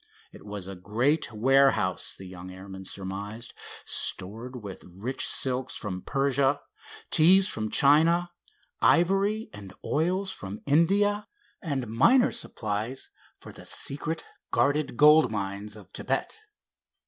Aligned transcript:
It 0.31 0.43
was 0.47 0.67
a 0.67 0.73
great 0.75 1.31
warehouse, 1.31 2.15
the 2.17 2.25
young 2.25 2.49
airman 2.49 2.85
surmised, 2.85 3.53
stored 3.85 4.63
with 4.63 4.83
rich 4.97 5.27
silks 5.27 5.75
from 5.75 6.01
Persia, 6.01 6.59
teas 7.11 7.47
from 7.47 7.69
China, 7.69 8.31
ivory 8.81 9.51
and 9.53 9.73
oils 9.85 10.31
from 10.31 10.61
India, 10.65 11.27
and 11.61 11.87
miner's 11.87 12.39
supplies 12.39 13.11
for 13.37 13.51
the 13.53 13.67
secret, 13.67 14.25
guarded 14.49 14.97
gold 14.97 15.31
mines 15.31 15.75
of 15.75 15.91
Thibet. 15.91 16.33